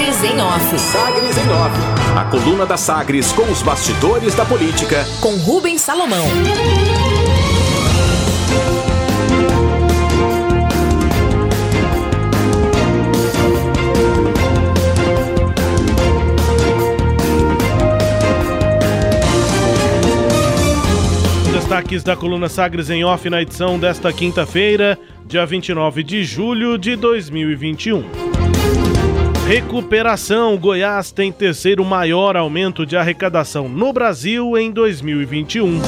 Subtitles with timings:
[0.00, 0.78] Sagres em Off.
[0.78, 2.18] Sagres em Off.
[2.18, 5.04] A coluna da Sagres com os bastidores da política.
[5.20, 6.24] Com Rubens Salomão.
[21.52, 26.96] Destaques da coluna Sagres em Off na edição desta quinta-feira, dia 29 de julho de
[26.96, 28.29] 2021.
[29.50, 35.80] Recuperação: Goiás tem terceiro maior aumento de arrecadação no Brasil em 2021.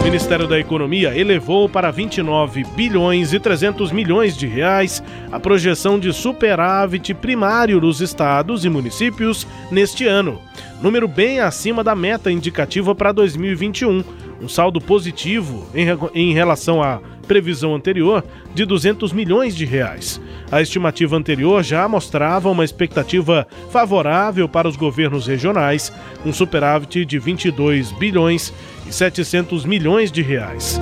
[0.00, 6.00] O Ministério da Economia elevou para 29 bilhões e 300 milhões de reais a projeção
[6.00, 10.40] de superávit primário nos estados e municípios neste ano,
[10.82, 14.02] número bem acima da meta indicativa para 2021
[14.40, 14.48] um.
[14.48, 20.20] Saldo positivo em, em relação à previsão anterior de 200 milhões de reais.
[20.50, 25.92] A estimativa anterior já mostrava uma expectativa favorável para os governos regionais,
[26.24, 28.52] um superávit de 22 bilhões
[28.88, 30.78] e 700 milhões de reais.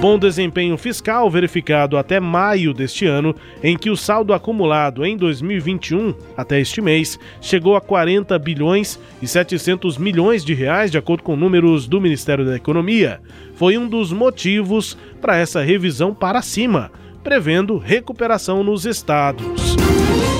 [0.00, 6.14] Bom desempenho fiscal verificado até maio deste ano, em que o saldo acumulado em 2021
[6.36, 11.36] até este mês chegou a 40 bilhões e 700 milhões de reais, de acordo com
[11.36, 13.20] números do Ministério da Economia,
[13.54, 16.90] foi um dos motivos para essa revisão para cima
[17.26, 19.85] prevendo recuperação nos estados.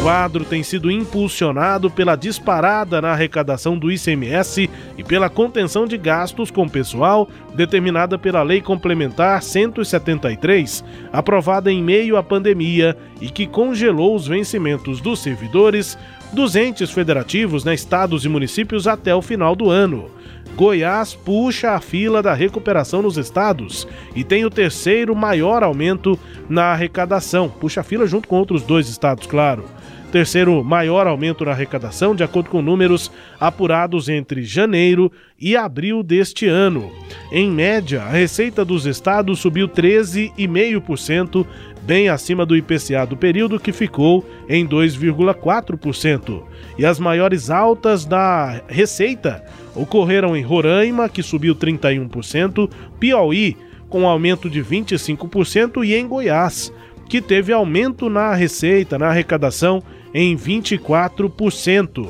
[0.07, 6.49] Quadro tem sido impulsionado pela disparada na arrecadação do ICMS e pela contenção de gastos
[6.49, 14.15] com pessoal determinada pela Lei Complementar 173, aprovada em meio à pandemia e que congelou
[14.15, 15.99] os vencimentos dos servidores
[16.33, 20.09] dos entes federativos, né, estados e municípios até o final do ano.
[20.55, 26.17] Goiás puxa a fila da recuperação nos estados e tem o terceiro maior aumento
[26.49, 27.49] na arrecadação.
[27.49, 29.65] Puxa a fila junto com outros dois estados, claro.
[30.11, 36.47] Terceiro maior aumento na arrecadação, de acordo com números apurados entre janeiro e abril deste
[36.47, 36.91] ano.
[37.33, 41.45] Em média, a receita dos estados subiu 13,5%,
[41.83, 46.43] bem acima do IPCA do período, que ficou em 2,4%.
[46.79, 49.45] E as maiores altas da receita
[49.75, 53.57] ocorreram em Roraima, que subiu 31%, Piauí,
[53.89, 56.73] com aumento de 25%, e em Goiás,
[57.09, 62.09] que teve aumento na receita, na arrecadação, em 24%.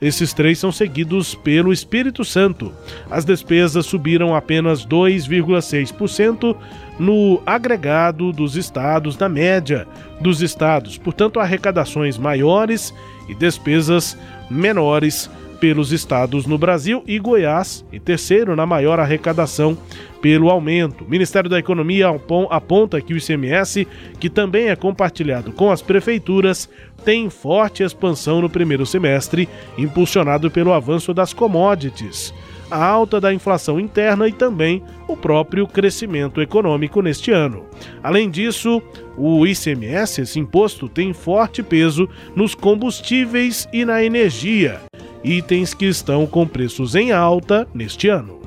[0.00, 2.72] Esses três são seguidos pelo Espírito Santo.
[3.10, 6.56] As despesas subiram apenas 2,6%
[6.98, 9.86] no agregado dos estados, na média
[10.20, 10.98] dos estados.
[10.98, 12.92] Portanto, arrecadações maiores
[13.28, 14.18] e despesas
[14.50, 15.30] menores
[15.64, 19.78] pelos estados no Brasil e Goiás, em terceiro na maior arrecadação
[20.20, 21.04] pelo aumento.
[21.04, 22.14] O Ministério da Economia
[22.50, 23.88] aponta que o ICMS,
[24.20, 26.68] que também é compartilhado com as prefeituras,
[27.02, 29.48] tem forte expansão no primeiro semestre,
[29.78, 32.34] impulsionado pelo avanço das commodities,
[32.70, 37.64] a alta da inflação interna e também o próprio crescimento econômico neste ano.
[38.02, 38.82] Além disso,
[39.16, 44.78] o ICMS, esse imposto, tem forte peso nos combustíveis e na energia
[45.24, 48.40] itens que estão com preços em alta neste ano.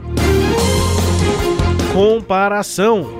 [1.93, 3.17] Comparação.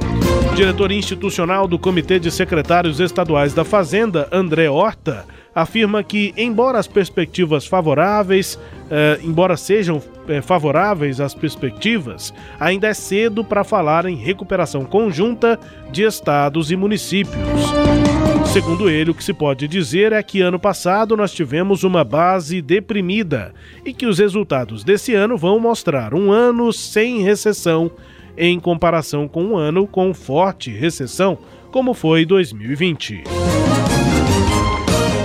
[0.51, 6.77] O diretor institucional do Comitê de Secretários Estaduais da Fazenda, André Horta, afirma que, embora
[6.77, 8.59] as perspectivas favoráveis,
[8.91, 15.59] eh, embora sejam eh, favoráveis as perspectivas, ainda é cedo para falar em recuperação conjunta
[15.91, 18.16] de estados e municípios.
[18.57, 22.59] Segundo ele, o que se pode dizer é que ano passado nós tivemos uma base
[22.59, 23.53] deprimida
[23.85, 27.91] e que os resultados desse ano vão mostrar um ano sem recessão
[28.35, 31.37] em comparação com um ano com forte recessão,
[31.71, 33.25] como foi 2020.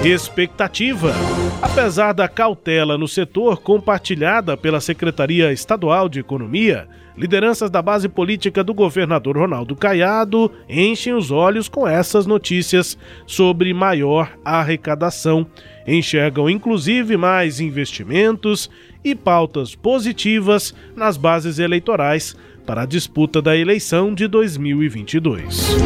[0.05, 1.15] Expectativa.
[1.63, 8.65] Apesar da cautela no setor compartilhada pela Secretaria Estadual de Economia, lideranças da base política
[8.65, 12.97] do governador Ronaldo Caiado enchem os olhos com essas notícias
[13.27, 15.47] sobre maior arrecadação.
[15.87, 18.71] Enxergam inclusive mais investimentos
[19.05, 25.77] e pautas positivas nas bases eleitorais para a disputa da eleição de 2022.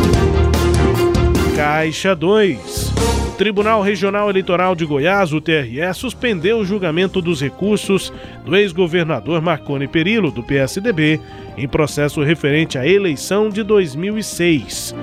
[1.56, 3.25] Caixa 2.
[3.36, 8.10] Tribunal Regional Eleitoral de Goiás, o TRE, suspendeu o julgamento dos recursos
[8.46, 11.20] do ex-governador Marconi Perillo, do PSDB,
[11.54, 14.94] em processo referente à eleição de 2006.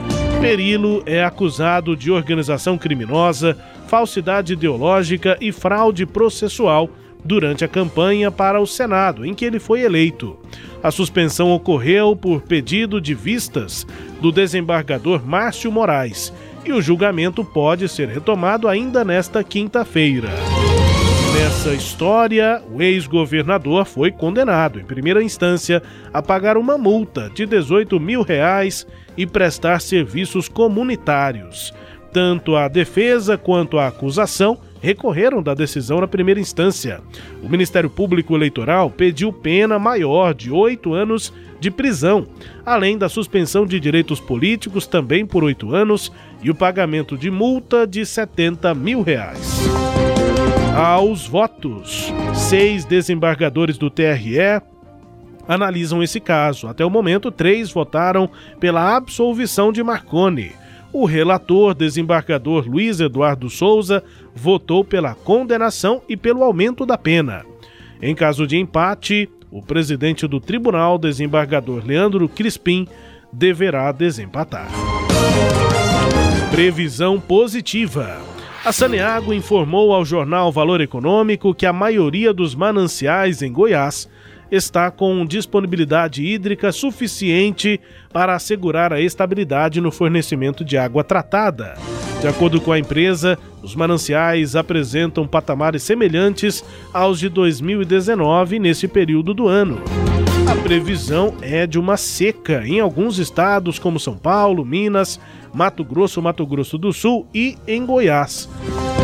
[0.42, 3.56] Perillo é acusado de organização criminosa,
[3.88, 6.90] falsidade ideológica e fraude processual
[7.24, 10.36] durante a campanha para o Senado, em que ele foi eleito.
[10.82, 13.86] A suspensão ocorreu por pedido de vistas
[14.20, 16.34] do desembargador Márcio Moraes
[16.66, 20.30] e o julgamento pode ser retomado ainda nesta quinta-feira.
[21.34, 25.82] Nessa história, o ex-governador foi condenado, em primeira instância,
[26.14, 28.86] a pagar uma multa de 18 mil reais
[29.18, 31.74] e prestar serviços comunitários.
[32.12, 37.00] Tanto a defesa quanto a acusação recorreram da decisão na primeira instância.
[37.42, 42.28] O Ministério Público Eleitoral pediu pena maior de oito anos de prisão,
[42.66, 47.88] além da suspensão de direitos políticos também por oito anos e o pagamento de multa
[47.88, 49.62] de 70 mil reais.
[50.76, 54.62] Aos votos, seis desembargadores do TRE
[55.48, 56.68] analisam esse caso.
[56.68, 58.30] Até o momento, três votaram
[58.60, 60.52] pela absolvição de Marconi.
[60.94, 64.04] O relator, desembargador Luiz Eduardo Souza,
[64.36, 67.44] votou pela condenação e pelo aumento da pena.
[68.00, 72.88] Em caso de empate, o presidente do tribunal, desembargador Leandro Crispim,
[73.32, 74.70] deverá desempatar.
[76.52, 78.22] Previsão positiva.
[78.64, 84.08] A Saneago informou ao jornal Valor Econômico que a maioria dos mananciais em Goiás
[84.56, 91.74] está com disponibilidade hídrica suficiente para assegurar a estabilidade no fornecimento de água tratada.
[92.22, 96.64] De acordo com a empresa, os mananciais apresentam patamares semelhantes
[96.94, 99.82] aos de 2019 nesse período do ano.
[100.48, 105.20] A previsão é de uma seca em alguns estados, como São Paulo, Minas,
[105.52, 108.48] Mato Grosso, Mato Grosso do Sul e em Goiás.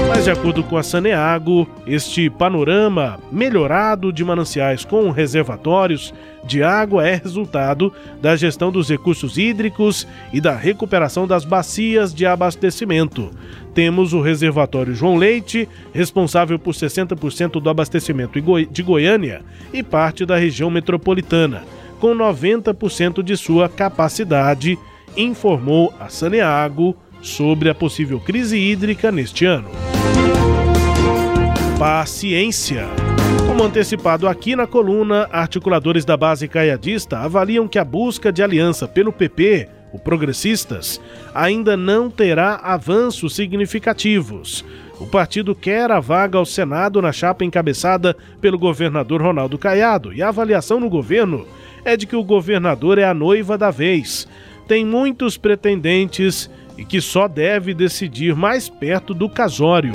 [0.10, 6.12] Mas, de acordo com a Saneago, este panorama melhorado de mananciais com reservatórios
[6.44, 12.26] de água é resultado da gestão dos recursos hídricos e da recuperação das bacias de
[12.26, 13.30] abastecimento.
[13.76, 18.42] Temos o reservatório João Leite, responsável por 60% do abastecimento
[18.72, 21.64] de Goiânia e parte da região metropolitana,
[22.00, 24.76] com 90% de sua capacidade,
[25.16, 29.70] informou a Saneago sobre a possível crise hídrica neste ano.
[31.80, 32.88] Paciência.
[33.48, 38.86] Como antecipado aqui na coluna, articuladores da base caiadista avaliam que a busca de aliança
[38.86, 41.00] pelo PP, o Progressistas,
[41.34, 44.66] ainda não terá avanços significativos.
[45.00, 50.22] O partido quer a vaga ao Senado na chapa encabeçada pelo governador Ronaldo Caiado e
[50.22, 51.48] a avaliação no governo
[51.86, 54.28] é de que o governador é a noiva da vez.
[54.68, 59.94] Tem muitos pretendentes e que só deve decidir mais perto do casório.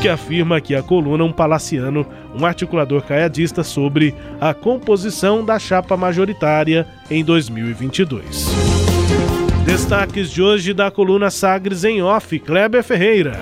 [0.00, 5.94] Que afirma aqui a coluna um palaciano, um articulador caiadista sobre a composição da chapa
[5.94, 8.46] majoritária em 2022.
[9.66, 13.38] Destaques de hoje da coluna Sagres em Off, Kleber Ferreira.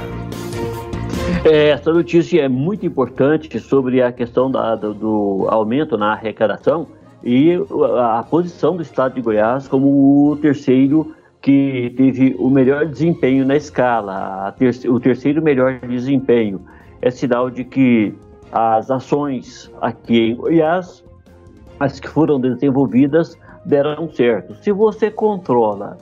[1.45, 6.89] É, essa notícia é muito importante sobre a questão da, do, do, aumento na arrecadação
[7.23, 7.53] e
[8.01, 11.15] a posição do estado de Goiás como o terceiro
[11.49, 16.61] que teve o melhor desempenho na escala, ter o terceiro melhor desempenho.
[17.01, 18.15] É sinal de que
[18.53, 21.03] as ações aqui em Goiás,
[21.81, 24.55] as que foram desenvolvidas, deram certo.
[24.57, 25.97] Se você controla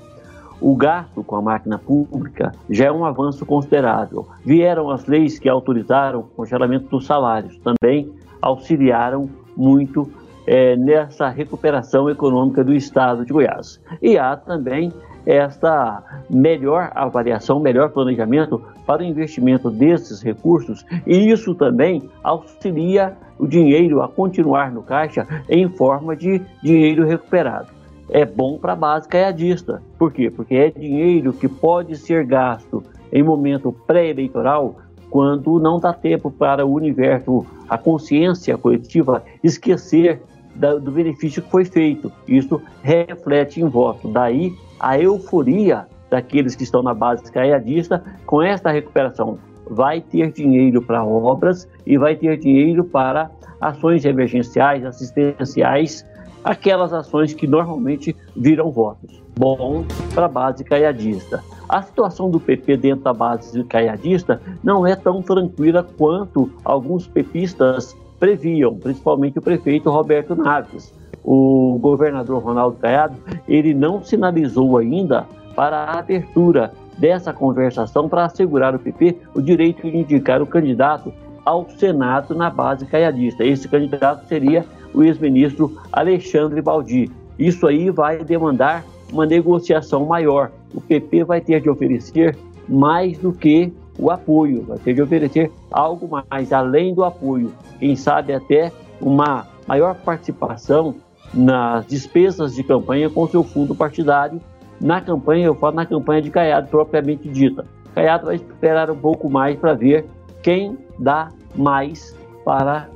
[0.61, 4.27] o gasto com a máquina pública, já é um avanço considerável.
[4.45, 8.13] Vieram as leis que autorizaram o congelamento dos salários, também
[8.43, 10.11] auxiliaram muito
[10.45, 13.81] é, nessa recuperação econômica do estado de Goiás.
[14.03, 14.93] E há também
[15.27, 23.47] esta melhor avaliação, melhor planejamento para o investimento desses recursos e isso também auxilia o
[23.47, 27.69] dinheiro a continuar no caixa em forma de dinheiro recuperado.
[28.09, 29.83] É bom para a base caiadista.
[29.99, 30.31] Por quê?
[30.31, 34.77] Porque é dinheiro que pode ser gasto em momento pré-eleitoral
[35.11, 40.21] quando não dá tempo para o universo, a consciência coletiva, esquecer
[40.57, 42.11] do benefício que foi feito.
[42.27, 44.09] Isso reflete em voto.
[44.09, 49.39] Daí a euforia daqueles que estão na base caiadista com esta recuperação.
[49.69, 56.07] Vai ter dinheiro para obras e vai ter dinheiro para ações emergenciais, assistenciais,
[56.45, 59.21] aquelas ações que normalmente viram votos.
[59.39, 59.85] Bom
[60.15, 61.43] para a base caiadista.
[61.69, 67.97] A situação do PP dentro da base caiadista não é tão tranquila quanto alguns pepistas
[68.19, 70.93] previam, principalmente o prefeito Roberto Naves
[71.27, 73.17] o governador Ronaldo Caiado,
[73.49, 79.91] ele não sinalizou ainda para a abertura dessa conversação para assegurar o PP o direito
[79.91, 81.13] de indicar o candidato
[81.45, 83.45] ao Senado na base caiadista.
[83.45, 87.11] Esse candidato seria o ex-ministro Alexandre Baldi.
[87.37, 90.53] Isso aí vai demandar uma negociação maior.
[90.73, 92.37] O PP vai ter de oferecer
[92.69, 97.53] mais do que o apoio, vai ter de oferecer algo mais além do apoio.
[97.79, 100.95] Quem sabe até uma maior participação
[101.33, 104.41] nas despesas de campanha com seu fundo partidário.
[104.81, 107.65] Na campanha, eu falo na campanha de Caiado propriamente dita.
[107.95, 110.07] Caiado vai esperar um pouco mais para ver
[110.43, 112.89] quem dá mais para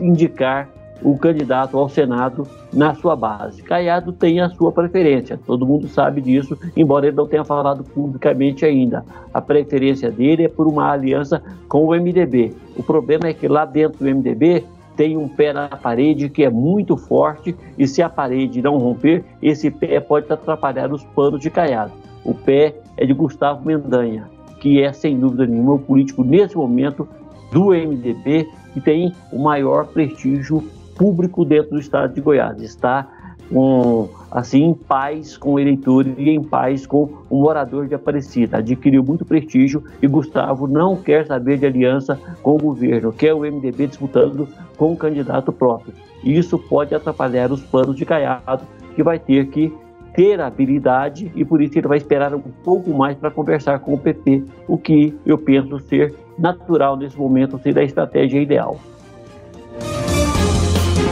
[0.00, 0.68] indicar
[1.02, 3.62] o candidato ao Senado na sua base.
[3.62, 8.64] Caiado tem a sua preferência, todo mundo sabe disso, embora ele não tenha falado publicamente
[8.64, 9.04] ainda.
[9.32, 12.54] A preferência dele é por uma aliança com o MDB.
[12.76, 14.64] O problema é que lá dentro do MDB
[14.96, 19.24] tem um pé na parede que é muito forte e se a parede não romper,
[19.40, 21.92] esse pé pode atrapalhar os planos de Caiado.
[22.24, 24.28] O pé é de Gustavo Mendanha,
[24.60, 27.08] que é sem dúvida nenhuma o político nesse momento
[27.52, 32.60] do MDB que tem o maior prestígio público dentro do estado de Goiás.
[32.60, 33.08] Está
[33.50, 38.58] com, assim, em paz com o eleitor e em paz com o morador de Aparecida.
[38.58, 43.40] Adquiriu muito prestígio e Gustavo não quer saber de aliança com o governo, quer o
[43.40, 45.94] MDB disputando com um candidato próprio.
[46.22, 48.64] Isso pode atrapalhar os planos de Caiado,
[48.94, 49.72] que vai ter que
[50.14, 53.98] ter habilidade e por isso ele vai esperar um pouco mais para conversar com o
[53.98, 58.78] PP, o que eu penso ser natural nesse momento, ser a estratégia ideal.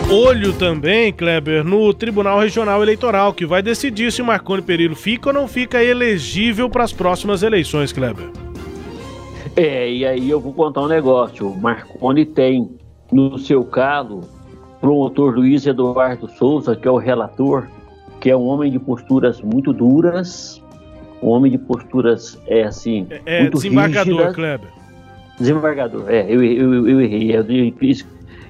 [0.08, 5.32] Olho também, Kleber, no Tribunal Regional Eleitoral, que vai decidir se Marconi Perillo fica ou
[5.32, 8.30] não fica elegível para as próximas eleições, Kleber.
[9.56, 11.48] É, e aí eu vou contar um negócio.
[11.48, 12.70] O Marconi tem
[13.10, 14.20] no seu caso
[14.80, 17.66] promotor Luiz Eduardo Souza, que é o relator,
[18.20, 20.62] que é um homem de posturas muito duras,
[21.20, 24.34] um homem de posturas, é assim, é, é muito desembargador, rígidas.
[24.36, 24.68] Kleber.
[25.36, 27.34] Desembargador, é, eu, eu, eu errei.
[27.34, 27.44] Eu,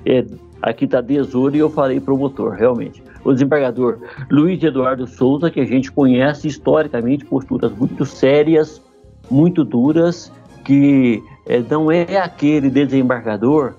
[0.04, 0.24] é,
[0.66, 3.00] aqui está Desoro e eu falei promotor, realmente.
[3.24, 8.82] O desembargador Luiz Eduardo Souza, que a gente conhece historicamente, posturas muito sérias,
[9.30, 10.32] muito duras,
[10.64, 13.74] que é, não é aquele desembargador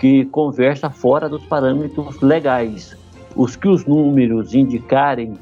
[0.00, 2.96] que conversa fora dos parâmetros legais.
[3.36, 5.34] Os que os números indicarem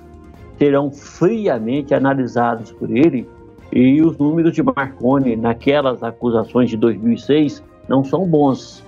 [0.59, 3.26] serão friamente analisados por ele
[3.73, 8.85] e os números de Marconi naquelas acusações de 2006 não são bons,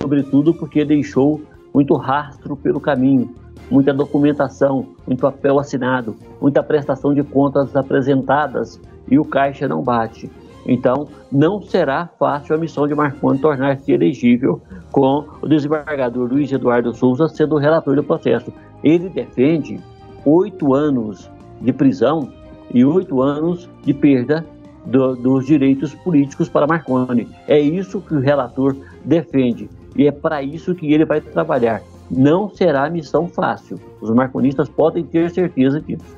[0.00, 1.40] sobretudo porque deixou
[1.76, 3.34] muito rastro pelo caminho,
[3.70, 8.80] muita documentação, muito papel assinado, muita prestação de contas apresentadas
[9.10, 10.30] e o caixa não bate.
[10.66, 14.58] Então, não será fácil a missão de Marconi tornar-se elegível
[14.90, 18.50] com o desembargador Luiz Eduardo Souza sendo o relator do processo.
[18.82, 19.78] Ele defende
[20.24, 21.30] oito anos
[21.60, 22.32] de prisão
[22.72, 24.46] e oito anos de perda
[24.86, 27.28] do, dos direitos políticos para Marconi.
[27.46, 29.68] É isso que o relator defende.
[29.96, 31.82] E é para isso que ele vai trabalhar.
[32.10, 33.80] Não será missão fácil.
[34.00, 36.16] Os marconistas podem ter certeza disso.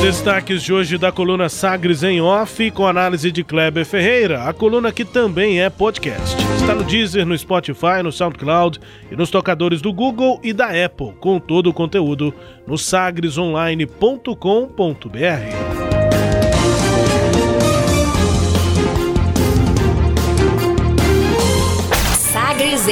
[0.00, 4.92] Destaques de hoje da coluna Sagres em Off, com análise de Kleber Ferreira, a coluna
[4.92, 6.36] que também é podcast.
[6.60, 8.78] Está no Deezer, no Spotify, no SoundCloud
[9.10, 12.32] e nos tocadores do Google e da Apple, com todo o conteúdo
[12.66, 15.75] no sagresonline.com.br.